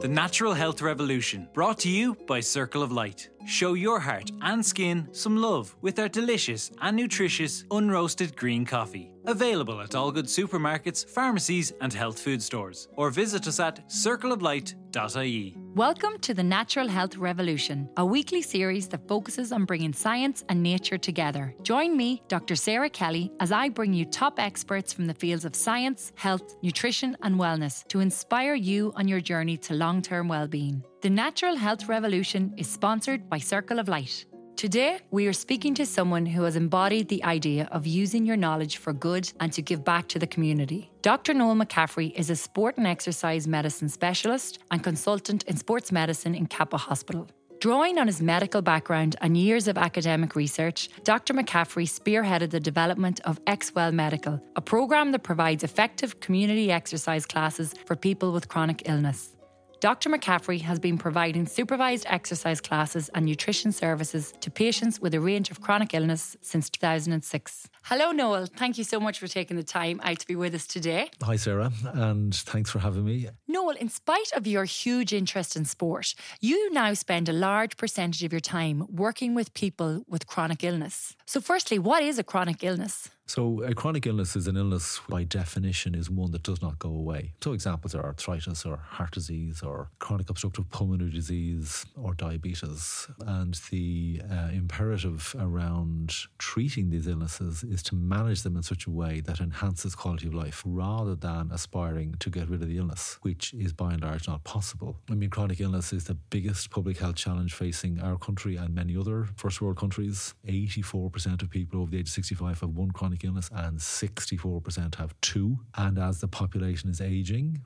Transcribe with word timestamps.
The 0.00 0.08
Natural 0.08 0.54
Health 0.54 0.80
Revolution, 0.80 1.46
brought 1.52 1.78
to 1.80 1.90
you 1.90 2.14
by 2.26 2.40
Circle 2.40 2.82
of 2.82 2.90
Light. 2.90 3.28
Show 3.46 3.74
your 3.74 4.00
heart 4.00 4.30
and 4.40 4.64
skin 4.64 5.06
some 5.12 5.36
love 5.36 5.76
with 5.82 5.98
our 5.98 6.08
delicious 6.08 6.70
and 6.80 6.96
nutritious 6.96 7.64
unroasted 7.70 8.34
green 8.34 8.64
coffee. 8.64 9.12
Available 9.26 9.78
at 9.82 9.94
all 9.94 10.10
good 10.10 10.24
supermarkets, 10.24 11.06
pharmacies, 11.06 11.74
and 11.82 11.92
health 11.92 12.18
food 12.18 12.42
stores. 12.42 12.88
Or 12.96 13.10
visit 13.10 13.46
us 13.46 13.60
at 13.60 13.86
circleoflight.ie. 13.90 15.56
Welcome 15.76 16.18
to 16.22 16.34
the 16.34 16.42
Natural 16.42 16.88
Health 16.88 17.16
Revolution, 17.16 17.88
a 17.96 18.04
weekly 18.04 18.42
series 18.42 18.88
that 18.88 19.06
focuses 19.06 19.52
on 19.52 19.66
bringing 19.66 19.92
science 19.92 20.44
and 20.48 20.60
nature 20.60 20.98
together. 20.98 21.54
Join 21.62 21.96
me, 21.96 22.24
Dr. 22.26 22.56
Sarah 22.56 22.90
Kelly, 22.90 23.30
as 23.38 23.52
I 23.52 23.68
bring 23.68 23.94
you 23.94 24.04
top 24.04 24.40
experts 24.40 24.92
from 24.92 25.06
the 25.06 25.14
fields 25.14 25.44
of 25.44 25.54
science, 25.54 26.12
health, 26.16 26.56
nutrition, 26.60 27.16
and 27.22 27.36
wellness 27.36 27.86
to 27.86 28.00
inspire 28.00 28.54
you 28.54 28.92
on 28.96 29.06
your 29.06 29.20
journey 29.20 29.56
to 29.58 29.74
long 29.74 30.02
term 30.02 30.26
well 30.26 30.48
being. 30.48 30.82
The 31.02 31.10
Natural 31.10 31.54
Health 31.54 31.88
Revolution 31.88 32.52
is 32.56 32.68
sponsored 32.68 33.30
by 33.30 33.38
Circle 33.38 33.78
of 33.78 33.86
Light. 33.86 34.26
Today, 34.60 35.00
we 35.10 35.26
are 35.26 35.32
speaking 35.32 35.72
to 35.76 35.86
someone 35.86 36.26
who 36.26 36.42
has 36.42 36.54
embodied 36.54 37.08
the 37.08 37.24
idea 37.24 37.66
of 37.72 37.86
using 37.86 38.26
your 38.26 38.36
knowledge 38.36 38.76
for 38.76 38.92
good 38.92 39.32
and 39.40 39.50
to 39.54 39.62
give 39.62 39.86
back 39.86 40.06
to 40.08 40.18
the 40.18 40.26
community. 40.26 40.90
Dr. 41.00 41.32
Noel 41.32 41.54
McCaffrey 41.54 42.12
is 42.14 42.28
a 42.28 42.36
sport 42.36 42.76
and 42.76 42.86
exercise 42.86 43.48
medicine 43.48 43.88
specialist 43.88 44.58
and 44.70 44.84
consultant 44.84 45.44
in 45.44 45.56
sports 45.56 45.90
medicine 45.90 46.34
in 46.34 46.44
Cappagh 46.46 46.80
Hospital. 46.80 47.26
Drawing 47.60 47.98
on 47.98 48.06
his 48.06 48.20
medical 48.20 48.60
background 48.60 49.16
and 49.22 49.34
years 49.34 49.66
of 49.66 49.78
academic 49.78 50.36
research, 50.36 50.90
Dr. 51.04 51.32
McCaffrey 51.32 51.88
spearheaded 51.88 52.50
the 52.50 52.60
development 52.60 53.18
of 53.20 53.42
Exwell 53.46 53.94
Medical, 53.94 54.42
a 54.56 54.60
program 54.60 55.12
that 55.12 55.22
provides 55.22 55.64
effective 55.64 56.20
community 56.20 56.70
exercise 56.70 57.24
classes 57.24 57.72
for 57.86 57.96
people 57.96 58.30
with 58.30 58.48
chronic 58.48 58.82
illness. 58.84 59.34
Dr. 59.80 60.10
McCaffrey 60.10 60.60
has 60.60 60.78
been 60.78 60.98
providing 60.98 61.46
supervised 61.46 62.04
exercise 62.06 62.60
classes 62.60 63.08
and 63.14 63.24
nutrition 63.24 63.72
services 63.72 64.34
to 64.40 64.50
patients 64.50 65.00
with 65.00 65.14
a 65.14 65.20
range 65.20 65.50
of 65.50 65.62
chronic 65.62 65.94
illness 65.94 66.36
since 66.42 66.68
2006. 66.68 67.66
Hello, 67.84 68.12
Noel. 68.12 68.44
Thank 68.44 68.76
you 68.76 68.84
so 68.84 69.00
much 69.00 69.18
for 69.18 69.26
taking 69.26 69.56
the 69.56 69.62
time 69.62 69.98
out 70.04 70.18
to 70.18 70.26
be 70.26 70.36
with 70.36 70.54
us 70.54 70.66
today. 70.66 71.08
Hi, 71.22 71.36
Sarah, 71.36 71.72
and 71.94 72.34
thanks 72.34 72.70
for 72.70 72.80
having 72.80 73.06
me. 73.06 73.30
Noel, 73.48 73.76
in 73.76 73.88
spite 73.88 74.30
of 74.36 74.46
your 74.46 74.66
huge 74.66 75.14
interest 75.14 75.56
in 75.56 75.64
sport, 75.64 76.14
you 76.40 76.70
now 76.74 76.92
spend 76.92 77.30
a 77.30 77.32
large 77.32 77.78
percentage 77.78 78.22
of 78.22 78.34
your 78.34 78.40
time 78.40 78.84
working 78.90 79.34
with 79.34 79.54
people 79.54 80.02
with 80.06 80.26
chronic 80.26 80.62
illness. 80.62 81.16
So, 81.24 81.40
firstly, 81.40 81.78
what 81.78 82.02
is 82.02 82.18
a 82.18 82.22
chronic 82.22 82.62
illness? 82.62 83.08
So, 83.30 83.62
a 83.62 83.72
chronic 83.74 84.08
illness 84.08 84.34
is 84.34 84.48
an 84.48 84.56
illness 84.56 85.00
by 85.08 85.22
definition 85.22 85.94
is 85.94 86.10
one 86.10 86.32
that 86.32 86.42
does 86.42 86.60
not 86.60 86.80
go 86.80 86.88
away. 86.88 87.32
So, 87.40 87.52
examples 87.52 87.94
are 87.94 88.04
arthritis 88.04 88.66
or 88.66 88.78
heart 88.78 89.12
disease 89.12 89.62
or 89.62 89.88
chronic 90.00 90.28
obstructive 90.30 90.68
pulmonary 90.70 91.12
disease 91.12 91.86
or 91.94 92.12
diabetes. 92.14 93.06
And 93.24 93.54
the 93.70 94.20
uh, 94.28 94.48
imperative 94.52 95.36
around 95.38 96.12
treating 96.38 96.90
these 96.90 97.06
illnesses 97.06 97.62
is 97.62 97.84
to 97.84 97.94
manage 97.94 98.42
them 98.42 98.56
in 98.56 98.64
such 98.64 98.86
a 98.86 98.90
way 98.90 99.20
that 99.20 99.38
enhances 99.38 99.94
quality 99.94 100.26
of 100.26 100.34
life 100.34 100.64
rather 100.66 101.14
than 101.14 101.52
aspiring 101.52 102.16
to 102.18 102.30
get 102.30 102.48
rid 102.48 102.62
of 102.62 102.68
the 102.68 102.78
illness, 102.78 103.20
which 103.22 103.54
is 103.54 103.72
by 103.72 103.92
and 103.92 104.02
large 104.02 104.26
not 104.26 104.42
possible. 104.42 104.96
I 105.08 105.14
mean, 105.14 105.30
chronic 105.30 105.60
illness 105.60 105.92
is 105.92 106.02
the 106.02 106.14
biggest 106.14 106.68
public 106.70 106.98
health 106.98 107.14
challenge 107.14 107.54
facing 107.54 108.00
our 108.00 108.18
country 108.18 108.56
and 108.56 108.74
many 108.74 108.96
other 108.96 109.28
first 109.36 109.62
world 109.62 109.76
countries. 109.76 110.34
84% 110.48 111.42
of 111.42 111.50
people 111.50 111.80
over 111.80 111.92
the 111.92 111.98
age 111.98 112.08
of 112.08 112.14
65 112.14 112.62
have 112.62 112.70
one 112.70 112.90
chronic 112.90 113.19
illness 113.24 113.50
and 113.52 113.78
64% 113.78 114.94
have 114.96 115.14
two. 115.20 115.60
And 115.76 115.98
as 115.98 116.20
the 116.20 116.28
population 116.28 116.90
is 116.90 117.00
aging, 117.00 117.64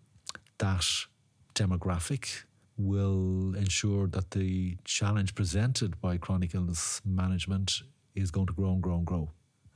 that 0.58 0.86
demographic 1.54 2.44
will 2.76 3.54
ensure 3.54 4.06
that 4.08 4.32
the 4.32 4.76
challenge 4.84 5.34
presented 5.34 6.00
by 6.00 6.16
chronic 6.16 6.54
illness 6.54 7.00
management 7.04 7.82
is 8.14 8.30
going 8.30 8.46
to 8.46 8.52
grow 8.52 8.72
and 8.72 8.82
grow 8.82 8.96
and 8.96 9.06
grow. 9.06 9.30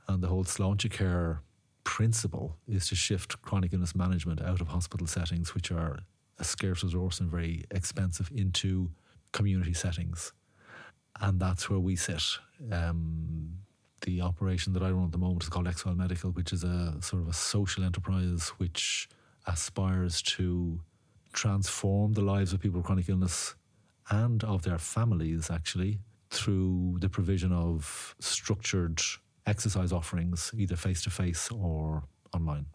And 0.07 0.21
the 0.21 0.27
whole 0.27 0.43
Sláintecare 0.43 1.39
principle 1.83 2.57
is 2.67 2.87
to 2.89 2.95
shift 2.95 3.41
chronic 3.41 3.73
illness 3.73 3.95
management 3.95 4.41
out 4.41 4.61
of 4.61 4.67
hospital 4.67 5.07
settings, 5.07 5.53
which 5.53 5.71
are 5.71 5.99
a 6.37 6.43
scarce 6.43 6.83
resource 6.83 7.19
and 7.19 7.29
very 7.29 7.63
expensive, 7.71 8.29
into 8.33 8.91
community 9.31 9.73
settings. 9.73 10.33
And 11.21 11.39
that's 11.39 11.69
where 11.69 11.79
we 11.79 11.95
sit. 11.95 12.23
Um, 12.71 13.59
the 14.01 14.21
operation 14.21 14.73
that 14.73 14.83
I 14.83 14.91
run 14.91 15.05
at 15.05 15.11
the 15.11 15.17
moment 15.17 15.43
is 15.43 15.49
called 15.49 15.67
Exwell 15.67 15.95
Medical, 15.95 16.31
which 16.31 16.53
is 16.53 16.63
a 16.63 16.95
sort 17.01 17.21
of 17.21 17.27
a 17.27 17.33
social 17.33 17.83
enterprise 17.83 18.49
which 18.57 19.09
aspires 19.47 20.21
to 20.21 20.81
transform 21.33 22.13
the 22.13 22.21
lives 22.21 22.53
of 22.53 22.59
people 22.59 22.79
with 22.79 22.85
chronic 22.85 23.09
illness 23.09 23.55
and 24.09 24.43
of 24.43 24.63
their 24.63 24.77
families, 24.77 25.49
actually, 25.49 25.99
through 26.31 26.97
the 26.99 27.09
provision 27.09 27.51
of 27.51 28.15
structured 28.19 29.01
exercise 29.45 29.91
offerings, 29.91 30.51
either 30.55 30.75
face 30.75 31.03
to 31.03 31.09
face 31.09 31.49
or 31.51 32.03
online. 32.33 32.65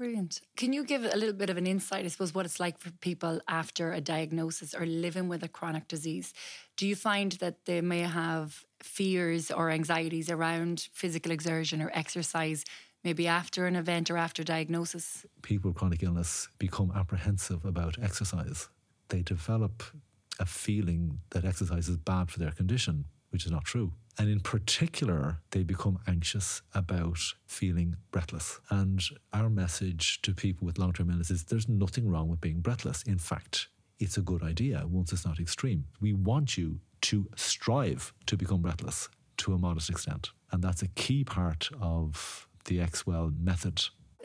Brilliant. 0.00 0.40
Can 0.56 0.72
you 0.72 0.82
give 0.82 1.04
a 1.04 1.14
little 1.14 1.34
bit 1.34 1.50
of 1.50 1.58
an 1.58 1.66
insight, 1.66 2.06
I 2.06 2.08
suppose, 2.08 2.34
what 2.34 2.46
it's 2.46 2.58
like 2.58 2.78
for 2.78 2.90
people 3.02 3.38
after 3.46 3.92
a 3.92 4.00
diagnosis 4.00 4.72
or 4.74 4.86
living 4.86 5.28
with 5.28 5.42
a 5.42 5.48
chronic 5.48 5.88
disease? 5.88 6.32
Do 6.78 6.86
you 6.86 6.96
find 6.96 7.32
that 7.32 7.66
they 7.66 7.82
may 7.82 8.00
have 8.00 8.64
fears 8.82 9.50
or 9.50 9.68
anxieties 9.68 10.30
around 10.30 10.88
physical 10.94 11.32
exertion 11.32 11.82
or 11.82 11.90
exercise, 11.92 12.64
maybe 13.04 13.28
after 13.28 13.66
an 13.66 13.76
event 13.76 14.10
or 14.10 14.16
after 14.16 14.42
diagnosis? 14.42 15.26
People 15.42 15.68
with 15.68 15.76
chronic 15.76 16.02
illness 16.02 16.48
become 16.58 16.90
apprehensive 16.96 17.66
about 17.66 17.98
exercise. 18.02 18.70
They 19.10 19.20
develop 19.20 19.82
a 20.38 20.46
feeling 20.46 21.20
that 21.32 21.44
exercise 21.44 21.90
is 21.90 21.98
bad 21.98 22.30
for 22.30 22.38
their 22.38 22.52
condition, 22.52 23.04
which 23.28 23.44
is 23.44 23.52
not 23.52 23.66
true. 23.66 23.92
And 24.20 24.28
in 24.28 24.40
particular, 24.40 25.38
they 25.50 25.62
become 25.62 25.98
anxious 26.06 26.60
about 26.74 27.18
feeling 27.46 27.96
breathless. 28.10 28.60
And 28.68 29.02
our 29.32 29.48
message 29.48 30.20
to 30.20 30.34
people 30.34 30.66
with 30.66 30.78
long 30.78 30.92
term 30.92 31.08
illness 31.08 31.30
is 31.30 31.44
there's 31.44 31.70
nothing 31.70 32.06
wrong 32.06 32.28
with 32.28 32.38
being 32.38 32.60
breathless. 32.60 33.02
In 33.04 33.16
fact, 33.16 33.68
it's 33.98 34.18
a 34.18 34.20
good 34.20 34.42
idea 34.42 34.84
once 34.86 35.10
it's 35.14 35.24
not 35.24 35.40
extreme. 35.40 35.86
We 36.02 36.12
want 36.12 36.58
you 36.58 36.80
to 37.00 37.30
strive 37.34 38.12
to 38.26 38.36
become 38.36 38.60
breathless 38.60 39.08
to 39.38 39.54
a 39.54 39.58
modest 39.58 39.88
extent. 39.88 40.32
And 40.52 40.62
that's 40.62 40.82
a 40.82 40.88
key 40.88 41.24
part 41.24 41.70
of 41.80 42.46
the 42.66 42.76
Exwell 42.76 43.34
method 43.40 43.82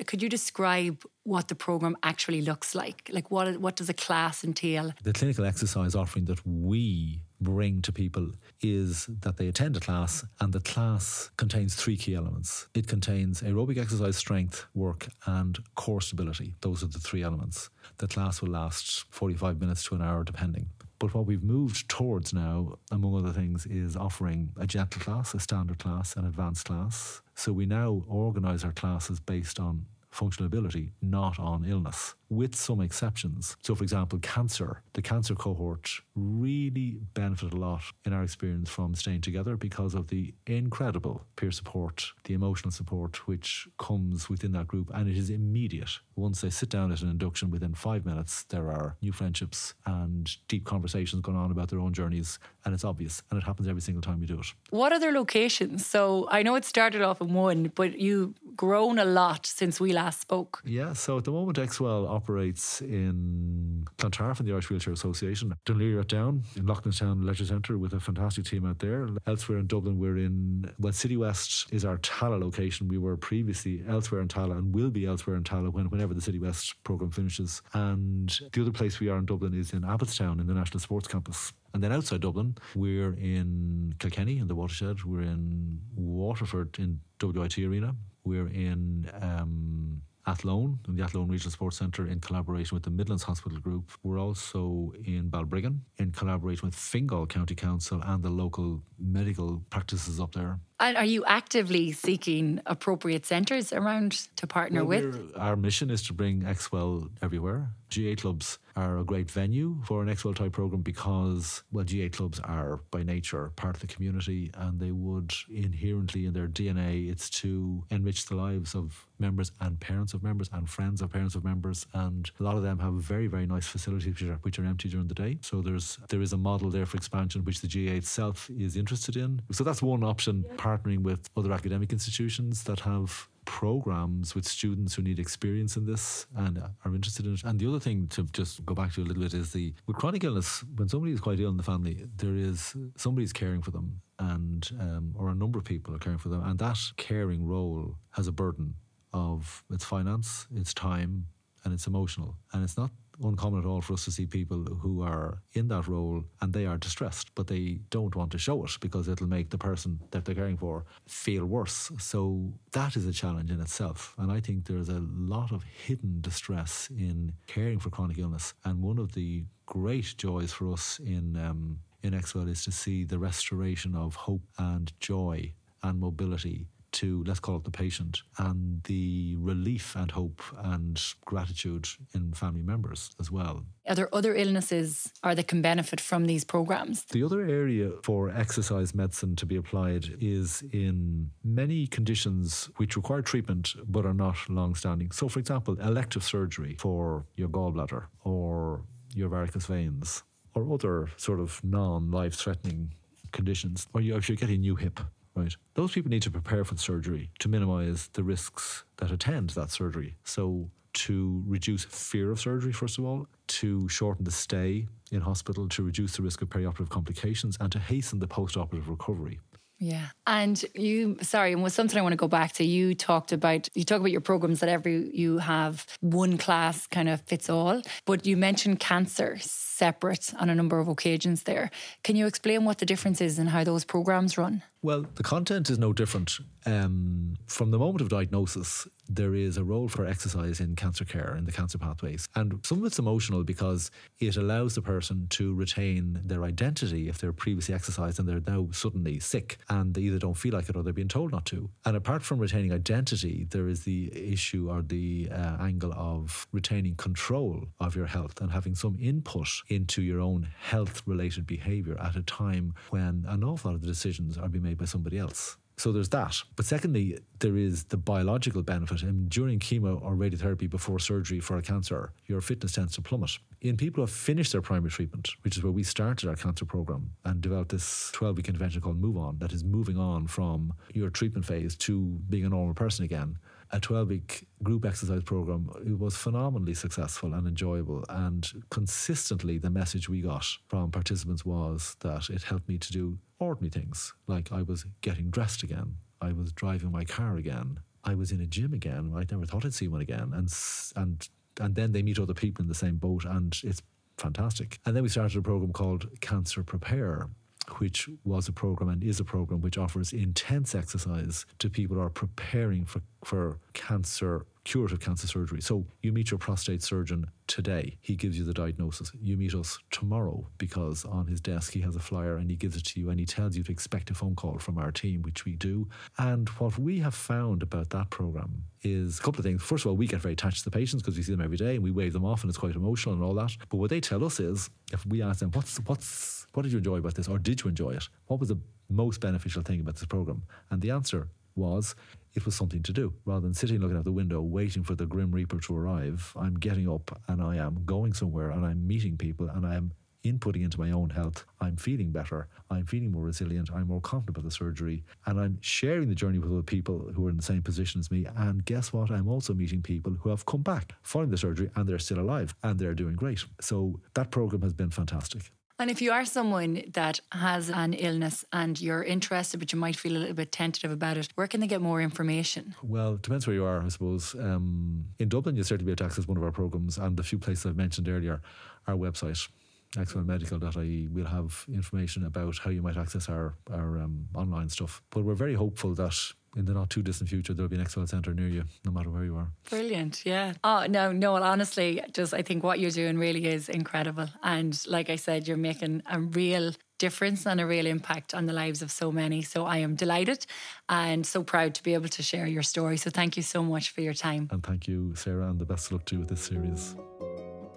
Could 0.07 0.21
you 0.21 0.27
describe 0.27 1.03
what 1.23 1.47
the 1.47 1.55
program 1.55 1.95
actually 2.03 2.41
looks 2.41 2.75
like? 2.75 3.09
Like 3.13 3.31
what 3.31 3.57
what 3.61 3.77
does 3.77 3.89
a 3.89 3.93
class 3.93 4.43
entail? 4.43 4.91
The 5.03 5.13
clinical 5.13 5.45
exercise 5.45 5.95
offering 5.95 6.25
that 6.25 6.45
we 6.45 7.21
bring 7.41 7.81
to 7.81 7.91
people 7.91 8.31
is 8.61 9.07
that 9.21 9.37
they 9.37 9.47
attend 9.47 9.77
a 9.77 9.79
class 9.79 10.25
and 10.39 10.53
the 10.53 10.59
class 10.59 11.29
contains 11.37 11.75
three 11.75 11.97
key 11.97 12.15
elements. 12.15 12.67
It 12.73 12.87
contains 12.87 13.41
aerobic 13.41 13.77
exercise 13.77 14.17
strength 14.17 14.65
work 14.73 15.07
and 15.25 15.57
core 15.75 16.01
stability. 16.01 16.55
Those 16.61 16.83
are 16.83 16.87
the 16.87 16.99
three 16.99 17.23
elements. 17.23 17.69
The 17.97 18.07
class 18.07 18.41
will 18.41 18.49
last 18.49 19.05
45 19.11 19.59
minutes 19.59 19.83
to 19.85 19.95
an 19.95 20.01
hour 20.01 20.23
depending. 20.23 20.69
But 20.97 21.13
what 21.13 21.25
we've 21.25 21.43
moved 21.43 21.89
towards 21.89 22.33
now, 22.33 22.79
among 22.89 23.15
other 23.17 23.33
things, 23.33 23.65
is 23.65 23.97
offering 23.97 24.51
a 24.57 24.65
gentle 24.65 25.01
class, 25.01 25.33
a 25.33 25.39
standard 25.39 25.77
class, 25.77 26.15
an 26.15 26.25
advanced 26.25 26.65
class. 26.65 27.21
So 27.35 27.51
we 27.51 27.65
now 27.65 28.03
organise 28.07 28.63
our 28.63 28.71
classes 28.71 29.19
based 29.19 29.59
on 29.59 29.85
functional 30.09 30.47
ability, 30.47 30.91
not 31.01 31.37
on 31.37 31.65
illness 31.65 32.15
with 32.29 32.55
some 32.55 32.81
exceptions. 32.81 33.55
So, 33.61 33.75
for 33.75 33.83
example, 33.83 34.19
cancer, 34.19 34.81
the 34.93 35.01
cancer 35.01 35.35
cohort 35.35 35.89
really 36.15 36.97
benefited 37.13 37.53
a 37.53 37.57
lot 37.57 37.83
in 38.05 38.13
our 38.13 38.23
experience 38.23 38.69
from 38.69 38.95
staying 38.95 39.21
together 39.21 39.57
because 39.57 39.93
of 39.93 40.07
the 40.07 40.33
incredible 40.47 41.25
peer 41.35 41.51
support, 41.51 42.11
the 42.23 42.33
emotional 42.33 42.71
support 42.71 43.27
which 43.27 43.67
comes 43.77 44.29
within 44.29 44.51
that 44.53 44.67
group, 44.67 44.91
and 44.93 45.09
it 45.09 45.17
is 45.17 45.29
immediate. 45.29 45.99
Once 46.15 46.41
they 46.41 46.49
sit 46.49 46.69
down 46.69 46.91
at 46.91 47.01
an 47.01 47.09
induction, 47.09 47.51
within 47.51 47.73
five 47.73 48.05
minutes, 48.05 48.43
there 48.45 48.71
are 48.71 48.95
new 49.01 49.11
friendships 49.11 49.73
and 49.85 50.37
deep 50.47 50.65
conversations 50.65 51.21
going 51.21 51.37
on 51.37 51.51
about 51.51 51.69
their 51.69 51.79
own 51.79 51.93
journeys, 51.93 52.39
and 52.63 52.73
it's 52.73 52.83
obvious, 52.83 53.21
and 53.29 53.39
it 53.39 53.45
happens 53.45 53.67
every 53.67 53.81
single 53.81 54.01
time 54.01 54.19
we 54.19 54.25
do 54.25 54.39
it. 54.39 54.47
What 54.69 54.93
other 54.93 55.11
locations? 55.11 55.85
So, 55.85 56.27
I 56.31 56.43
know 56.43 56.55
it 56.55 56.65
started 56.65 57.01
off 57.01 57.21
in 57.21 57.33
one, 57.33 57.71
but 57.75 57.99
you've 57.99 58.33
grown 58.55 58.97
a 58.99 59.05
lot 59.05 59.45
since 59.45 59.79
we 59.79 59.93
last 59.93 60.21
spoke. 60.21 60.61
Yeah, 60.65 60.93
so 60.93 61.17
at 61.17 61.25
the 61.25 61.31
moment, 61.31 61.57
Exwell 61.57 62.14
operates 62.15 62.81
in 62.81 63.85
Clontarf 63.97 64.39
in 64.39 64.45
the 64.45 64.53
Irish 64.53 64.69
Wheelchair 64.69 64.93
Association, 64.93 65.53
Dún 65.65 65.77
Laoghaire 65.77 66.01
at 66.01 66.07
Down 66.07 66.43
in 66.55 66.65
Loughlinstown 66.65 67.25
Leisure 67.25 67.45
Centre 67.45 67.77
with 67.77 67.93
a 67.93 67.99
fantastic 67.99 68.45
team 68.45 68.65
out 68.65 68.79
there. 68.79 69.07
Elsewhere 69.27 69.57
in 69.59 69.67
Dublin, 69.67 69.99
we're 69.99 70.17
in, 70.17 70.71
well, 70.79 70.93
Citywest 70.93 71.71
is 71.73 71.83
our 71.83 71.97
Tallaght 71.97 72.41
location. 72.41 72.87
We 72.87 72.97
were 72.97 73.17
previously 73.17 73.83
elsewhere 73.87 74.21
in 74.21 74.27
Tallaght 74.27 74.57
and 74.57 74.73
will 74.73 74.89
be 74.89 75.05
elsewhere 75.05 75.35
in 75.35 75.43
Tallaght 75.43 75.73
when, 75.73 75.89
whenever 75.89 76.13
the 76.13 76.21
Citywest 76.21 76.73
programme 76.83 77.11
finishes. 77.11 77.61
And 77.73 78.29
the 78.53 78.61
other 78.61 78.71
place 78.71 78.99
we 78.99 79.09
are 79.09 79.17
in 79.17 79.25
Dublin 79.25 79.53
is 79.53 79.73
in 79.73 79.81
Abbottstown 79.81 80.39
in 80.39 80.47
the 80.47 80.53
National 80.53 80.79
Sports 80.79 81.07
Campus. 81.07 81.51
And 81.73 81.83
then 81.83 81.91
outside 81.91 82.21
Dublin, 82.21 82.55
we're 82.73 83.13
in 83.15 83.93
Kilkenny 83.99 84.37
in 84.37 84.47
the 84.47 84.55
Watershed. 84.55 85.03
We're 85.03 85.23
in 85.23 85.81
Waterford 85.93 86.79
in 86.79 87.01
WIT 87.21 87.57
Arena. 87.57 87.93
We're 88.23 88.47
in 88.47 89.11
um, 89.21 89.94
Athlone, 90.27 90.79
in 90.87 90.95
the 90.95 91.03
Athlone 91.03 91.27
Regional 91.27 91.51
Sports 91.51 91.77
Centre, 91.77 92.07
in 92.07 92.19
collaboration 92.19 92.75
with 92.75 92.83
the 92.83 92.89
Midlands 92.89 93.23
Hospital 93.23 93.59
Group. 93.59 93.91
We're 94.03 94.19
also 94.19 94.93
in 95.03 95.29
Balbriggan, 95.29 95.79
in 95.97 96.11
collaboration 96.11 96.67
with 96.67 96.75
Fingal 96.75 97.27
County 97.27 97.55
Council 97.55 98.01
and 98.03 98.23
the 98.23 98.29
local 98.29 98.81
medical 98.99 99.61
practices 99.69 100.19
up 100.19 100.33
there. 100.33 100.59
And 100.79 100.97
are 100.97 101.05
you 101.05 101.23
actively 101.25 101.91
seeking 101.91 102.59
appropriate 102.65 103.25
centres 103.25 103.71
around 103.71 104.27
to 104.35 104.47
partner 104.47 104.83
well, 104.83 105.01
with? 105.01 105.31
Our 105.37 105.55
mission 105.55 105.89
is 105.89 106.01
to 106.03 106.13
bring 106.13 106.41
Exwell 106.41 107.09
everywhere. 107.21 107.69
GAA 107.95 108.15
clubs 108.21 108.59
are 108.75 108.97
a 108.99 109.03
great 109.03 109.31
venue 109.31 109.77
for 109.85 110.03
an 110.03 110.09
Exwell 110.09 110.35
type 110.35 110.51
program 110.51 110.81
because, 110.81 111.63
well, 111.71 111.85
GAA 111.85 112.09
clubs 112.11 112.39
are 112.41 112.81
by 112.91 113.03
nature 113.03 113.51
part 113.55 113.75
of 113.75 113.81
the 113.81 113.87
community 113.87 114.51
and 114.55 114.79
they 114.79 114.91
would 114.91 115.33
inherently 115.49 116.25
in 116.25 116.33
their 116.33 116.47
DNA, 116.47 117.09
it's 117.09 117.29
to 117.29 117.83
enrich 117.89 118.25
the 118.25 118.35
lives 118.35 118.75
of 118.75 119.07
members 119.19 119.51
and 119.61 119.79
parents 119.79 120.13
of 120.13 120.23
members 120.23 120.49
and 120.51 120.69
friends 120.69 121.01
of 121.01 121.11
parents 121.11 121.35
of 121.35 121.43
members. 121.43 121.87
And 121.93 122.29
a 122.39 122.43
lot 122.43 122.57
of 122.57 122.63
them 122.63 122.79
have 122.79 122.93
very, 122.95 123.27
very 123.27 123.45
nice 123.45 123.67
facilities 123.67 124.07
which 124.07 124.23
are, 124.23 124.39
which 124.41 124.59
are 124.59 124.65
empty 124.65 124.89
during 124.89 125.07
the 125.07 125.13
day. 125.13 125.37
So 125.41 125.61
there's 125.61 125.97
there 126.09 126.21
is 126.21 126.33
a 126.33 126.37
model 126.37 126.69
there 126.69 126.85
for 126.85 126.97
expansion 126.97 127.45
which 127.45 127.61
the 127.61 127.67
GAA 127.67 127.95
itself 127.95 128.49
is 128.57 128.75
interested 128.75 129.15
in. 129.15 129.41
So 129.51 129.63
that's 129.63 129.81
one 129.81 130.03
option. 130.03 130.43
Partnering 130.57 131.03
with 131.03 131.29
other 131.37 131.53
academic 131.53 131.91
institutions 131.93 132.63
that 132.63 132.81
have 132.81 133.29
programs 133.45 134.35
with 134.35 134.45
students 134.47 134.95
who 134.95 135.01
need 135.01 135.19
experience 135.19 135.77
in 135.77 135.85
this 135.85 136.25
and 136.35 136.57
are 136.83 136.95
interested 136.95 137.25
in 137.25 137.33
it. 137.33 137.43
And 137.43 137.59
the 137.59 137.67
other 137.67 137.79
thing 137.79 138.07
to 138.09 138.23
just 138.33 138.65
go 138.65 138.73
back 138.75 138.93
to 138.93 139.01
a 139.01 139.05
little 139.05 139.23
bit 139.23 139.33
is 139.33 139.51
the 139.51 139.73
with 139.87 139.97
chronic 139.97 140.23
illness, 140.23 140.63
when 140.75 140.89
somebody 140.89 141.13
is 141.13 141.19
quite 141.19 141.39
ill 141.39 141.49
in 141.49 141.57
the 141.57 141.63
family, 141.63 142.05
there 142.17 142.35
is 142.35 142.75
somebody's 142.97 143.33
caring 143.33 143.61
for 143.61 143.71
them, 143.71 144.01
and 144.19 144.69
um, 144.79 145.13
or 145.17 145.29
a 145.29 145.35
number 145.35 145.59
of 145.59 145.65
people 145.65 145.93
are 145.95 145.99
caring 145.99 146.17
for 146.19 146.29
them, 146.29 146.43
and 146.43 146.59
that 146.59 146.77
caring 146.97 147.45
role 147.45 147.95
has 148.11 148.27
a 148.27 148.31
burden 148.31 148.75
of 149.13 149.63
its 149.71 149.85
finance, 149.85 150.47
its 150.53 150.73
time, 150.73 151.27
and 151.63 151.73
it's 151.73 151.87
emotional, 151.87 152.35
and 152.53 152.63
it's 152.63 152.77
not 152.77 152.91
uncommon 153.23 153.59
at 153.59 153.65
all 153.65 153.81
for 153.81 153.93
us 153.93 154.05
to 154.05 154.11
see 154.11 154.25
people 154.25 154.63
who 154.81 155.01
are 155.01 155.41
in 155.53 155.67
that 155.69 155.87
role 155.87 156.23
and 156.41 156.53
they 156.53 156.65
are 156.65 156.77
distressed, 156.77 157.33
but 157.35 157.47
they 157.47 157.79
don't 157.89 158.15
want 158.15 158.31
to 158.31 158.37
show 158.37 158.63
it 158.65 158.71
because 158.81 159.07
it'll 159.07 159.27
make 159.27 159.49
the 159.49 159.57
person 159.57 159.99
that 160.11 160.25
they're 160.25 160.35
caring 160.35 160.57
for 160.57 160.85
feel 161.07 161.45
worse. 161.45 161.91
So 161.99 162.53
that 162.71 162.95
is 162.95 163.05
a 163.05 163.13
challenge 163.13 163.51
in 163.51 163.61
itself. 163.61 164.15
And 164.17 164.31
I 164.31 164.39
think 164.39 164.65
there's 164.65 164.89
a 164.89 165.03
lot 165.15 165.51
of 165.51 165.63
hidden 165.63 166.21
distress 166.21 166.89
in 166.97 167.33
caring 167.47 167.79
for 167.79 167.89
chronic 167.89 168.17
illness. 168.17 168.53
And 168.63 168.81
one 168.81 168.97
of 168.97 169.13
the 169.13 169.43
great 169.65 170.15
joys 170.17 170.51
for 170.51 170.71
us 170.71 170.99
in 170.99 171.35
um, 171.37 171.79
in 172.03 172.13
Exwell 172.13 172.47
is 172.47 172.63
to 172.63 172.71
see 172.71 173.03
the 173.03 173.17
restoration 173.17 173.95
of 173.95 174.13
hope 174.13 174.43
and 174.59 174.93
joy 174.99 175.51
and 175.81 175.99
mobility 175.99 176.67
to, 176.95 177.23
let's 177.25 177.39
call 177.39 177.57
it 177.57 177.63
the 177.63 177.71
patient, 177.71 178.21
and 178.37 178.83
the 178.83 179.35
relief 179.39 179.95
and 179.95 180.11
hope 180.11 180.41
and 180.57 181.01
gratitude 181.25 181.87
in 182.13 182.33
family 182.33 182.63
members 182.63 183.11
as 183.19 183.31
well. 183.31 183.65
Are 183.87 183.95
there 183.95 184.13
other 184.13 184.35
illnesses 184.35 185.11
or 185.23 185.35
that 185.35 185.47
can 185.47 185.61
benefit 185.61 186.01
from 186.01 186.25
these 186.25 186.43
programs? 186.43 187.05
The 187.05 187.23
other 187.23 187.41
area 187.41 187.91
for 188.03 188.29
exercise 188.29 188.95
medicine 188.95 189.35
to 189.35 189.45
be 189.45 189.55
applied 189.55 190.17
is 190.19 190.63
in 190.71 191.31
many 191.43 191.87
conditions 191.87 192.69
which 192.77 192.95
require 192.95 193.21
treatment 193.21 193.73
but 193.87 194.05
are 194.05 194.13
not 194.13 194.37
long 194.49 194.75
standing. 194.75 195.11
So, 195.11 195.29
for 195.29 195.39
example, 195.39 195.79
elective 195.79 196.23
surgery 196.23 196.77
for 196.79 197.25
your 197.35 197.49
gallbladder 197.49 198.05
or 198.23 198.81
your 199.13 199.29
varicose 199.29 199.67
veins 199.67 200.23
or 200.55 200.73
other 200.73 201.09
sort 201.17 201.39
of 201.39 201.61
non 201.63 202.11
life 202.11 202.33
threatening 202.33 202.93
conditions, 203.31 203.87
or 203.93 204.01
you, 204.01 204.15
if 204.15 204.29
you're 204.29 204.37
getting 204.37 204.55
a 204.55 204.59
new 204.59 204.75
hip 204.75 204.99
right? 205.35 205.55
Those 205.73 205.91
people 205.91 206.09
need 206.09 206.23
to 206.23 206.31
prepare 206.31 206.63
for 206.63 206.75
the 206.75 206.79
surgery 206.81 207.29
to 207.39 207.49
minimize 207.49 208.09
the 208.13 208.23
risks 208.23 208.83
that 208.97 209.11
attend 209.11 209.51
that 209.51 209.71
surgery. 209.71 210.15
So, 210.23 210.69
to 210.93 211.43
reduce 211.45 211.83
fear 211.83 212.31
of 212.31 212.39
surgery, 212.39 212.71
first 212.71 212.97
of 212.97 213.03
all, 213.03 213.27
to 213.47 213.87
shorten 213.89 214.23
the 214.23 214.31
stay 214.31 214.87
in 215.11 215.19
hospital, 215.19 215.67
to 215.67 215.83
reduce 215.83 216.15
the 216.15 216.21
risk 216.21 216.41
of 216.41 216.47
perioperative 216.49 216.87
complications, 216.87 217.57
and 217.59 217.69
to 217.73 217.79
hasten 217.79 218.19
the 218.19 218.27
post 218.27 218.55
operative 218.55 218.87
recovery. 218.87 219.39
Yeah. 219.77 220.07
And 220.25 220.63
you 220.73 221.17
sorry, 221.21 221.51
and 221.51 221.61
was 221.61 221.73
something 221.73 221.99
I 221.99 222.01
want 222.01 222.13
to 222.13 222.17
go 222.17 222.29
back 222.29 222.53
to. 222.53 222.63
You 222.63 222.95
talked 222.95 223.33
about 223.33 223.67
you 223.75 223.83
talk 223.83 223.99
about 223.99 224.11
your 224.11 224.21
programs 224.21 224.61
that 224.61 224.69
every 224.69 225.11
you 225.13 225.39
have 225.39 225.85
one 225.99 226.37
class 226.37 226.87
kind 226.87 227.09
of 227.09 227.21
fits 227.21 227.49
all, 227.49 227.81
but 228.05 228.25
you 228.25 228.37
mentioned 228.37 228.79
cancer 228.79 229.37
separate 229.39 230.33
on 230.39 230.49
a 230.49 230.55
number 230.55 230.79
of 230.79 230.87
occasions 230.87 231.43
there. 231.43 231.71
Can 232.03 232.15
you 232.15 232.25
explain 232.25 232.63
what 232.63 232.77
the 232.77 232.85
difference 232.85 233.19
is 233.19 233.37
and 233.37 233.49
how 233.49 233.65
those 233.65 233.83
programs 233.83 234.37
run? 234.37 234.63
Well, 234.85 235.07
the 235.15 235.23
content 235.23 235.71
is 235.71 235.79
no 235.79 235.93
different. 235.93 236.37
Um, 236.67 237.37
from 237.47 237.71
the 237.71 237.79
moment 237.79 238.01
of 238.01 238.09
diagnosis, 238.09 238.87
there 239.09 239.35
is 239.35 239.57
a 239.57 239.63
role 239.63 239.87
for 239.87 240.05
exercise 240.05 240.59
in 240.59 240.75
cancer 240.75 241.05
care 241.05 241.35
in 241.37 241.45
the 241.45 241.51
cancer 241.51 241.77
pathways. 241.77 242.27
And 242.35 242.59
some 242.63 242.79
of 242.79 242.85
it's 242.85 242.99
emotional 242.99 243.43
because 243.43 243.91
it 244.19 244.37
allows 244.37 244.75
the 244.75 244.81
person 244.81 245.27
to 245.31 245.53
retain 245.53 246.21
their 246.23 246.43
identity 246.43 247.07
if 247.07 247.17
they're 247.17 247.33
previously 247.33 247.73
exercised 247.73 248.19
and 248.19 248.27
they're 248.27 248.41
now 248.47 248.67
suddenly 248.71 249.19
sick 249.19 249.57
and 249.69 249.93
they 249.93 250.01
either 250.01 250.19
don't 250.19 250.35
feel 250.35 250.53
like 250.53 250.69
it 250.69 250.75
or 250.75 250.83
they're 250.83 250.93
being 250.93 251.07
told 251.07 251.31
not 251.31 251.45
to. 251.45 251.69
And 251.85 251.95
apart 251.95 252.23
from 252.23 252.39
retaining 252.39 252.71
identity, 252.71 253.47
there 253.49 253.67
is 253.67 253.83
the 253.83 254.11
issue 254.13 254.69
or 254.69 254.81
the 254.81 255.29
uh, 255.31 255.57
angle 255.59 255.93
of 255.93 256.47
retaining 256.51 256.95
control 256.95 257.65
of 257.79 257.95
your 257.95 258.07
health 258.07 258.41
and 258.41 258.51
having 258.51 258.75
some 258.75 258.97
input 258.99 259.49
into 259.67 260.01
your 260.01 260.19
own 260.19 260.47
health 260.59 261.01
related 261.05 261.45
behavior 261.45 261.99
at 261.99 262.15
a 262.15 262.23
time 262.23 262.73
when 262.89 263.25
an 263.27 263.43
awful 263.43 263.71
lot 263.71 263.75
of 263.75 263.81
the 263.81 263.87
decisions 263.87 264.37
are 264.37 264.49
being 264.49 264.63
made 264.63 264.74
by 264.77 264.85
somebody 264.85 265.17
else. 265.17 265.57
So 265.77 265.91
there's 265.91 266.09
that. 266.09 266.41
But 266.55 266.65
secondly, 266.65 267.19
there 267.39 267.57
is 267.57 267.83
the 267.85 267.97
biological 267.97 268.61
benefit. 268.61 269.03
Mean, 269.03 269.25
during 269.27 269.59
chemo 269.59 270.01
or 270.01 270.15
radiotherapy 270.15 270.69
before 270.69 270.99
surgery 270.99 271.39
for 271.39 271.57
a 271.57 271.61
cancer, 271.61 272.13
your 272.27 272.39
fitness 272.39 272.73
tends 272.73 272.93
to 272.95 273.01
plummet. 273.01 273.37
In 273.61 273.75
people 273.75 273.97
who 273.97 274.01
have 274.03 274.11
finished 274.11 274.53
their 274.53 274.61
primary 274.61 274.89
treatment, 274.89 275.31
which 275.41 275.57
is 275.57 275.63
where 275.63 275.71
we 275.73 275.83
started 275.83 276.29
our 276.29 276.35
cancer 276.35 276.65
program 276.65 277.11
and 277.25 277.41
developed 277.41 277.71
this 277.71 278.09
12 278.13 278.37
week 278.37 278.47
intervention 278.47 278.81
called 278.81 278.99
Move 278.99 279.17
On, 279.17 279.37
that 279.39 279.51
is 279.51 279.63
moving 279.63 279.97
on 279.97 280.27
from 280.27 280.73
your 280.93 281.09
treatment 281.09 281.45
phase 281.45 281.75
to 281.77 282.19
being 282.29 282.45
a 282.45 282.49
normal 282.49 282.73
person 282.73 283.03
again 283.03 283.37
a 283.71 283.79
12 283.79 284.07
week 284.07 284.47
group 284.63 284.85
exercise 284.85 285.23
program. 285.23 285.69
It 285.85 285.97
was 285.99 286.15
phenomenally 286.15 286.73
successful 286.73 287.33
and 287.33 287.47
enjoyable. 287.47 288.03
And 288.09 288.47
consistently, 288.69 289.57
the 289.57 289.69
message 289.69 290.09
we 290.09 290.21
got 290.21 290.45
from 290.67 290.91
participants 290.91 291.45
was 291.45 291.95
that 292.01 292.29
it 292.29 292.43
helped 292.43 292.67
me 292.69 292.77
to 292.77 292.91
do 292.91 293.17
ordinary 293.39 293.69
things. 293.69 294.13
Like 294.27 294.51
I 294.51 294.61
was 294.61 294.85
getting 295.01 295.29
dressed 295.29 295.63
again, 295.63 295.97
I 296.21 296.31
was 296.31 296.51
driving 296.51 296.91
my 296.91 297.03
car 297.03 297.37
again, 297.37 297.79
I 298.05 298.15
was 298.15 298.31
in 298.31 298.39
a 298.39 298.45
gym 298.45 298.73
again. 298.73 299.13
I 299.15 299.25
never 299.29 299.45
thought 299.45 299.65
I'd 299.65 299.73
see 299.73 299.87
one 299.87 300.01
again, 300.01 300.31
and 300.33 300.53
and 300.95 301.27
and 301.59 301.75
then 301.75 301.91
they 301.91 302.03
meet 302.03 302.19
other 302.19 302.33
people 302.33 302.61
in 302.61 302.69
the 302.69 302.75
same 302.75 302.97
boat, 302.97 303.25
and 303.25 303.57
it's 303.63 303.81
fantastic. 304.17 304.79
And 304.85 304.95
then 304.95 305.03
we 305.03 305.09
started 305.09 305.37
a 305.37 305.41
program 305.41 305.73
called 305.73 306.07
Cancer 306.21 306.63
Prepare, 306.63 307.29
which 307.77 308.09
was 308.23 308.47
a 308.47 308.53
program 308.53 308.89
and 308.89 309.03
is 309.03 309.19
a 309.19 309.23
program 309.23 309.61
which 309.61 309.77
offers 309.77 310.13
intense 310.13 310.75
exercise 310.75 311.45
to 311.59 311.69
people 311.69 311.95
who 311.95 312.03
are 312.03 312.09
preparing 312.09 312.85
for, 312.85 313.01
for 313.25 313.59
cancer 313.73 314.45
curative 314.65 314.99
cancer 314.99 315.27
surgery. 315.27 315.61
So 315.61 315.85
you 316.01 316.11
meet 316.11 316.31
your 316.31 316.39
prostate 316.39 316.81
surgeon 316.81 317.27
today. 317.47 317.97
He 318.01 318.15
gives 318.15 318.37
you 318.37 318.43
the 318.43 318.53
diagnosis. 318.53 319.11
You 319.21 319.37
meet 319.37 319.53
us 319.53 319.77
tomorrow 319.91 320.47
because 320.57 321.05
on 321.05 321.27
his 321.27 321.39
desk 321.39 321.71
he 321.71 321.81
has 321.81 321.95
a 321.95 321.99
flyer 321.99 322.37
and 322.37 322.49
he 322.49 322.55
gives 322.55 322.75
it 322.75 322.83
to 322.85 322.99
you 322.99 323.11
and 323.11 323.19
he 323.19 323.27
tells 323.27 323.55
you 323.55 323.63
to 323.63 323.71
expect 323.71 324.09
a 324.09 324.15
phone 324.15 324.35
call 324.35 324.57
from 324.57 324.79
our 324.79 324.91
team, 324.91 325.21
which 325.21 325.45
we 325.45 325.55
do. 325.55 325.87
And 326.17 326.49
what 326.49 326.79
we 326.79 326.99
have 326.99 327.13
found 327.13 327.61
about 327.61 327.91
that 327.91 328.09
program 328.09 328.63
is 328.81 329.19
a 329.19 329.21
couple 329.21 329.39
of 329.39 329.45
things. 329.45 329.61
First 329.61 329.85
of 329.85 329.91
all, 329.91 329.97
we 329.97 330.07
get 330.07 330.21
very 330.21 330.33
attached 330.33 330.63
to 330.63 330.69
the 330.69 330.75
patients 330.75 331.03
because 331.03 331.15
we 331.15 331.21
see 331.21 331.31
them 331.31 331.41
every 331.41 331.57
day 331.57 331.75
and 331.75 331.83
we 331.83 331.91
wave 331.91 332.13
them 332.13 332.25
off 332.25 332.41
and 332.41 332.49
it's 332.49 332.57
quite 332.57 332.75
emotional 332.75 333.13
and 333.13 333.23
all 333.23 333.35
that. 333.35 333.55
But 333.69 333.77
what 333.77 333.91
they 333.91 334.01
tell 334.01 334.25
us 334.25 334.39
is 334.39 334.71
if 334.91 335.05
we 335.05 335.21
ask 335.21 335.39
them, 335.39 335.51
what's 335.51 335.77
what's 335.85 336.47
what 336.53 336.63
did 336.63 336.71
you 336.71 336.79
enjoy 336.79 336.97
about 336.97 337.13
this 337.13 337.27
or 337.27 337.37
did 337.37 337.61
you 337.63 337.69
enjoy 337.69 337.91
it? 337.91 338.09
What 338.27 338.39
was 338.39 338.49
the 338.49 338.59
most 338.89 339.21
beneficial 339.21 339.61
thing 339.61 339.79
about 339.81 339.95
this 339.95 340.05
program? 340.05 340.43
And 340.71 340.81
the 340.81 340.89
answer 340.89 341.29
was 341.55 341.95
it 342.33 342.45
was 342.45 342.55
something 342.55 342.83
to 342.83 342.93
do. 342.93 343.13
Rather 343.25 343.41
than 343.41 343.53
sitting 343.53 343.79
looking 343.79 343.97
out 343.97 344.03
the 344.03 344.11
window 344.11 344.41
waiting 344.41 344.83
for 344.83 344.95
the 344.95 345.05
Grim 345.05 345.31
Reaper 345.31 345.59
to 345.61 345.77
arrive, 345.77 346.33
I'm 346.35 346.55
getting 346.55 346.89
up 346.89 347.21
and 347.27 347.41
I 347.41 347.55
am 347.57 347.83
going 347.85 348.13
somewhere 348.13 348.51
and 348.51 348.65
I'm 348.65 348.85
meeting 348.85 349.17
people 349.17 349.49
and 349.49 349.65
I 349.65 349.75
am 349.75 349.93
inputting 350.25 350.63
into 350.63 350.79
my 350.79 350.91
own 350.91 351.09
health. 351.11 351.45
I'm 351.61 351.77
feeling 351.77 352.11
better. 352.11 352.47
I'm 352.69 352.85
feeling 352.85 353.11
more 353.11 353.23
resilient. 353.23 353.69
I'm 353.73 353.87
more 353.87 354.01
confident 354.01 354.37
about 354.37 354.43
the 354.43 354.51
surgery. 354.51 355.03
And 355.25 355.39
I'm 355.39 355.59
sharing 355.61 356.09
the 356.09 356.15
journey 356.15 356.39
with 356.39 356.51
other 356.51 356.63
people 356.63 357.11
who 357.13 357.27
are 357.27 357.29
in 357.29 357.37
the 357.37 357.43
same 357.43 357.61
position 357.61 357.99
as 357.99 358.11
me. 358.11 358.27
And 358.35 358.65
guess 358.65 358.91
what? 358.91 359.11
I'm 359.11 359.29
also 359.29 359.53
meeting 359.53 359.81
people 359.81 360.13
who 360.19 360.29
have 360.29 360.45
come 360.45 360.61
back 360.61 360.95
following 361.03 361.31
the 361.31 361.37
surgery 361.37 361.69
and 361.75 361.87
they're 361.87 361.99
still 361.99 362.19
alive 362.19 362.55
and 362.63 362.79
they're 362.79 362.95
doing 362.95 363.15
great. 363.15 363.45
So 363.61 363.99
that 364.15 364.31
program 364.31 364.63
has 364.63 364.73
been 364.73 364.89
fantastic. 364.89 365.51
And 365.77 365.91
if 365.91 366.01
you 366.01 366.13
are 366.13 366.23
someone 366.23 366.83
that 366.93 367.19
has 367.33 367.69
an 367.69 367.93
illness 367.93 368.45
and 368.53 368.79
you're 368.79 369.03
interested, 369.03 369.59
but 369.59 369.73
you 369.73 369.79
might 369.79 369.97
feel 369.97 370.15
a 370.15 370.19
little 370.19 370.33
bit 370.35 370.51
tentative 370.53 370.89
about 370.89 371.17
it, 371.17 371.27
where 371.35 371.47
can 371.47 371.59
they 371.59 371.67
get 371.67 371.81
more 371.81 372.01
information? 372.01 372.75
Well, 372.81 373.15
it 373.15 373.23
depends 373.23 373.45
where 373.45 373.55
you 373.55 373.65
are, 373.65 373.81
I 373.81 373.89
suppose. 373.89 374.35
Um, 374.35 375.05
in 375.19 375.27
Dublin, 375.27 375.55
you'll 375.55 375.65
certainly 375.65 375.85
be 375.85 375.91
able 375.91 375.97
to 375.97 376.05
access 376.05 376.27
one 376.27 376.37
of 376.37 376.43
our 376.43 376.51
programs, 376.51 376.97
and 376.97 377.17
the 377.17 377.23
few 377.23 377.39
places 377.39 377.65
I've 377.65 377.75
mentioned 377.75 378.07
earlier, 378.07 378.41
our 378.87 378.95
website 378.95 379.49
exwellmedical.ie 379.95 381.07
we'll 381.07 381.25
have 381.25 381.65
information 381.71 382.25
about 382.25 382.57
how 382.57 382.69
you 382.69 382.81
might 382.81 382.97
access 382.97 383.29
our 383.29 383.55
our 383.71 383.97
um, 383.99 384.27
online 384.35 384.69
stuff. 384.69 385.01
But 385.09 385.23
we're 385.23 385.35
very 385.35 385.53
hopeful 385.53 385.93
that 385.95 386.15
in 386.55 386.65
the 386.65 386.73
not 386.73 386.89
too 386.89 387.01
distant 387.01 387.29
future 387.29 387.53
there'll 387.53 387.69
be 387.69 387.75
an 387.75 387.83
Exwell 387.83 388.07
centre 388.07 388.33
near 388.33 388.47
you, 388.47 388.63
no 388.83 388.91
matter 388.91 389.09
where 389.09 389.23
you 389.23 389.35
are. 389.35 389.47
Brilliant, 389.69 390.25
yeah. 390.25 390.53
Oh 390.63 390.85
no, 390.89 391.11
no. 391.11 391.33
Well, 391.33 391.43
honestly, 391.43 392.01
just 392.13 392.33
I 392.33 392.41
think 392.41 392.63
what 392.63 392.79
you're 392.79 392.91
doing 392.91 393.17
really 393.17 393.45
is 393.45 393.69
incredible, 393.69 394.27
and 394.43 394.79
like 394.87 395.09
I 395.09 395.15
said, 395.15 395.47
you're 395.47 395.57
making 395.57 396.03
a 396.09 396.19
real 396.19 396.71
difference 396.97 397.45
and 397.45 397.59
a 397.59 397.65
real 397.65 397.85
impact 397.85 398.33
on 398.33 398.45
the 398.45 398.53
lives 398.53 398.81
of 398.81 398.89
so 398.89 399.11
many. 399.11 399.41
So 399.41 399.65
I 399.65 399.77
am 399.77 399.95
delighted 399.95 400.45
and 400.87 401.25
so 401.25 401.43
proud 401.43 401.75
to 401.75 401.83
be 401.83 401.93
able 401.93 402.07
to 402.07 402.23
share 402.23 402.47
your 402.47 402.63
story. 402.63 402.97
So 402.97 403.09
thank 403.09 403.35
you 403.35 403.43
so 403.43 403.63
much 403.63 403.89
for 403.91 404.01
your 404.01 404.13
time. 404.13 404.47
And 404.51 404.63
thank 404.63 404.87
you, 404.87 405.13
Sarah, 405.15 405.47
and 405.49 405.59
the 405.59 405.65
best 405.65 405.87
of 405.87 405.93
luck 405.93 406.05
to 406.05 406.15
you 406.15 406.19
with 406.19 406.29
this 406.29 406.41
series. 406.41 406.95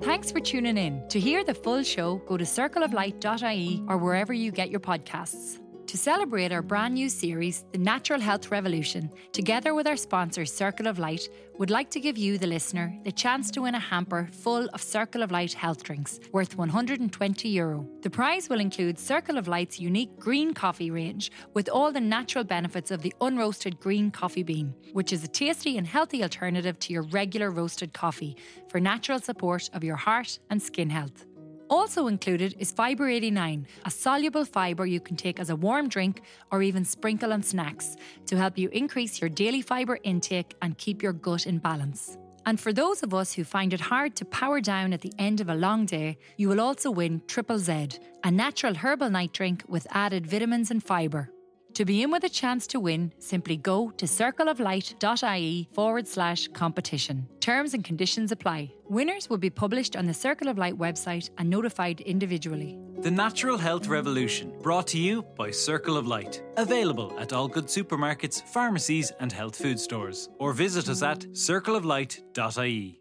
Thanks 0.02 0.30
for 0.30 0.38
tuning 0.38 0.76
in. 0.76 1.08
To 1.08 1.18
hear 1.18 1.42
the 1.42 1.54
full 1.54 1.82
show, 1.82 2.16
go 2.26 2.36
to 2.36 2.44
circleoflight.ie 2.44 3.82
or 3.88 3.98
wherever 3.98 4.32
you 4.32 4.52
get 4.52 4.70
your 4.70 4.80
podcasts. 4.80 5.58
To 5.88 5.96
celebrate 5.96 6.52
our 6.52 6.60
brand 6.60 6.92
new 6.92 7.08
series, 7.08 7.64
The 7.72 7.78
Natural 7.78 8.20
Health 8.20 8.50
Revolution, 8.50 9.10
together 9.32 9.72
with 9.72 9.86
our 9.86 9.96
sponsor, 9.96 10.44
Circle 10.44 10.86
of 10.86 10.98
Light, 10.98 11.26
would 11.58 11.70
like 11.70 11.88
to 11.92 11.98
give 11.98 12.18
you, 12.18 12.36
the 12.36 12.46
listener, 12.46 12.94
the 13.04 13.10
chance 13.10 13.50
to 13.52 13.62
win 13.62 13.74
a 13.74 13.78
hamper 13.78 14.28
full 14.30 14.68
of 14.74 14.82
Circle 14.82 15.22
of 15.22 15.30
Light 15.30 15.54
health 15.54 15.82
drinks 15.82 16.20
worth 16.30 16.58
€120. 16.58 17.54
Euro. 17.54 17.88
The 18.02 18.10
prize 18.10 18.50
will 18.50 18.60
include 18.60 18.98
Circle 18.98 19.38
of 19.38 19.48
Light's 19.48 19.80
unique 19.80 20.14
green 20.18 20.52
coffee 20.52 20.90
range 20.90 21.32
with 21.54 21.70
all 21.70 21.90
the 21.90 22.02
natural 22.02 22.44
benefits 22.44 22.90
of 22.90 23.00
the 23.00 23.14
unroasted 23.22 23.80
green 23.80 24.10
coffee 24.10 24.42
bean, 24.42 24.74
which 24.92 25.10
is 25.10 25.24
a 25.24 25.28
tasty 25.28 25.78
and 25.78 25.86
healthy 25.86 26.22
alternative 26.22 26.78
to 26.80 26.92
your 26.92 27.04
regular 27.04 27.50
roasted 27.50 27.94
coffee 27.94 28.36
for 28.68 28.78
natural 28.78 29.20
support 29.20 29.70
of 29.72 29.82
your 29.82 29.96
heart 29.96 30.38
and 30.50 30.60
skin 30.62 30.90
health. 30.90 31.24
Also 31.70 32.06
included 32.06 32.54
is 32.58 32.72
Fibre 32.72 33.08
89, 33.08 33.66
a 33.84 33.90
soluble 33.90 34.44
fibre 34.44 34.86
you 34.86 35.00
can 35.00 35.16
take 35.16 35.38
as 35.38 35.50
a 35.50 35.56
warm 35.56 35.88
drink 35.88 36.22
or 36.50 36.62
even 36.62 36.84
sprinkle 36.84 37.32
on 37.32 37.42
snacks 37.42 37.96
to 38.26 38.36
help 38.36 38.56
you 38.56 38.68
increase 38.70 39.20
your 39.20 39.28
daily 39.28 39.60
fibre 39.60 39.98
intake 40.02 40.56
and 40.62 40.78
keep 40.78 41.02
your 41.02 41.12
gut 41.12 41.46
in 41.46 41.58
balance. 41.58 42.16
And 42.46 42.58
for 42.58 42.72
those 42.72 43.02
of 43.02 43.12
us 43.12 43.34
who 43.34 43.44
find 43.44 43.74
it 43.74 43.80
hard 43.80 44.16
to 44.16 44.24
power 44.24 44.62
down 44.62 44.94
at 44.94 45.02
the 45.02 45.12
end 45.18 45.42
of 45.42 45.50
a 45.50 45.54
long 45.54 45.84
day, 45.84 46.16
you 46.38 46.48
will 46.48 46.62
also 46.62 46.90
win 46.90 47.20
Triple 47.26 47.58
Z, 47.58 47.88
a 48.24 48.30
natural 48.30 48.74
herbal 48.74 49.10
night 49.10 49.34
drink 49.34 49.64
with 49.68 49.86
added 49.90 50.26
vitamins 50.26 50.70
and 50.70 50.82
fibre. 50.82 51.30
To 51.78 51.84
be 51.84 52.02
in 52.02 52.10
with 52.10 52.24
a 52.24 52.28
chance 52.28 52.66
to 52.68 52.80
win, 52.80 53.12
simply 53.20 53.56
go 53.56 53.90
to 53.98 54.04
circleoflight.ie 54.04 55.68
forward 55.72 56.08
slash 56.08 56.48
competition. 56.48 57.28
Terms 57.38 57.72
and 57.72 57.84
conditions 57.84 58.32
apply. 58.32 58.72
Winners 58.88 59.30
will 59.30 59.38
be 59.38 59.48
published 59.48 59.94
on 59.94 60.04
the 60.04 60.12
Circle 60.12 60.48
of 60.48 60.58
Light 60.58 60.76
website 60.76 61.30
and 61.38 61.48
notified 61.48 62.00
individually. 62.00 62.76
The 62.98 63.12
Natural 63.12 63.56
Health 63.56 63.86
Revolution, 63.86 64.58
brought 64.60 64.88
to 64.88 64.98
you 64.98 65.22
by 65.36 65.52
Circle 65.52 65.96
of 65.96 66.08
Light. 66.08 66.42
Available 66.56 67.16
at 67.16 67.32
all 67.32 67.46
good 67.46 67.66
supermarkets, 67.66 68.42
pharmacies, 68.42 69.12
and 69.20 69.30
health 69.30 69.54
food 69.54 69.78
stores. 69.78 70.30
Or 70.40 70.52
visit 70.52 70.88
us 70.88 71.04
at 71.04 71.20
circleoflight.ie. 71.30 73.00